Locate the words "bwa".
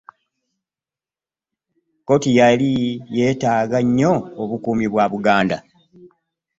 4.93-5.05